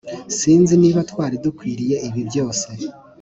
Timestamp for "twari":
1.09-1.35